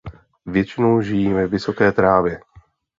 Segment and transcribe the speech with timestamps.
[0.45, 2.39] Většinou žijí ve vysoké trávě.